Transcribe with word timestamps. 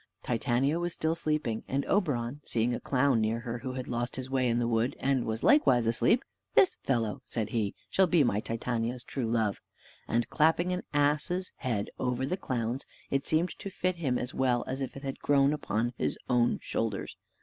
Titania 0.23 0.79
was 0.79 0.93
still 0.93 1.13
sleeping, 1.13 1.63
and 1.67 1.85
Oberon 1.85 2.41
seeing 2.43 2.73
a 2.73 2.79
clown 2.79 3.21
near 3.21 3.41
her, 3.41 3.59
who 3.59 3.73
had 3.73 3.87
lost 3.87 4.15
his 4.15 4.31
way 4.31 4.49
in 4.49 4.57
the 4.57 4.67
wood, 4.67 4.95
and 4.99 5.25
was 5.25 5.43
likewise 5.43 5.85
asleep: 5.85 6.23
"This 6.55 6.75
fellow," 6.83 7.21
said 7.27 7.49
he, 7.49 7.75
"shall 7.87 8.07
be 8.07 8.23
my 8.23 8.39
Titania's 8.39 9.03
true 9.03 9.27
love;" 9.27 9.61
and 10.07 10.27
clapping 10.27 10.73
an 10.73 10.81
ass's 10.91 11.51
head 11.57 11.91
over 11.99 12.25
the 12.25 12.35
clown's, 12.35 12.87
it 13.11 13.27
seemed 13.27 13.51
to 13.59 13.69
fit 13.69 13.97
him 13.97 14.17
as 14.17 14.33
well 14.33 14.63
as 14.65 14.81
if 14.81 14.95
it 14.95 15.03
had 15.03 15.19
grown 15.19 15.53
upon 15.53 15.93
his 15.99 16.17
own 16.27 16.57
shoulders. 16.63 17.15